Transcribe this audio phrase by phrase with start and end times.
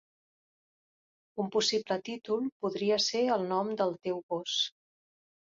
[1.43, 4.57] Un possible títol podria ser el nom del teu gos.